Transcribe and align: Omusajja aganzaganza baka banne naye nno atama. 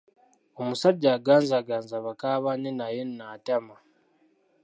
Omusajja 0.61 1.09
aganzaganza 1.17 1.95
baka 2.05 2.29
banne 2.43 2.71
naye 2.79 3.01
nno 3.07 3.23
atama. 3.35 3.75